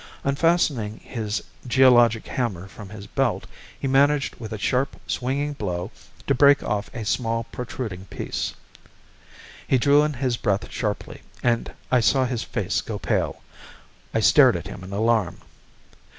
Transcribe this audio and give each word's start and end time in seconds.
Unfastening 0.23 0.97
his 1.03 1.43
geologic 1.67 2.25
hammer 2.25 2.67
from 2.67 2.89
his 2.89 3.05
belt, 3.05 3.45
he 3.79 3.87
managed, 3.87 4.33
with 4.37 4.51
a 4.51 4.57
sharp, 4.57 4.95
swinging 5.05 5.53
blow, 5.53 5.91
to 6.25 6.33
break 6.33 6.63
off 6.63 6.89
a 6.95 7.05
small 7.05 7.43
protruding 7.51 8.05
piece. 8.05 8.55
He 9.67 9.77
drew 9.77 10.01
in 10.01 10.13
his 10.13 10.37
breath 10.37 10.71
sharply, 10.71 11.21
and 11.43 11.71
I 11.91 11.99
saw 11.99 12.25
his 12.25 12.41
face 12.41 12.81
go 12.81 12.97
pale. 12.97 13.43
I 14.11 14.21
stared 14.21 14.55
at 14.55 14.65
him 14.65 14.83
in 14.83 14.91
alarm. 14.91 15.37